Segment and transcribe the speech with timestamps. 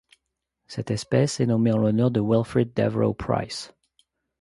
[0.65, 3.71] Cette espèce est nommée en l'honneur de Wilfred Devereux Price.